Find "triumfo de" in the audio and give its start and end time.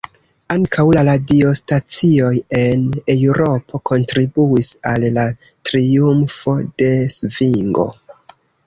5.73-6.93